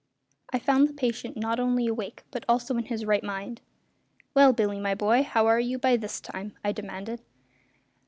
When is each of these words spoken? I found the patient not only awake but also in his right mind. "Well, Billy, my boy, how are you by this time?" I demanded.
I 0.51 0.57
found 0.57 0.89
the 0.89 0.93
patient 0.93 1.37
not 1.37 1.59
only 1.59 1.85
awake 1.85 2.23
but 2.31 2.43
also 2.49 2.75
in 2.75 2.85
his 2.85 3.05
right 3.05 3.23
mind. 3.23 3.61
"Well, 4.33 4.51
Billy, 4.51 4.79
my 4.79 4.95
boy, 4.95 5.21
how 5.21 5.45
are 5.45 5.59
you 5.59 5.77
by 5.77 5.95
this 5.95 6.19
time?" 6.19 6.57
I 6.65 6.71
demanded. 6.71 7.21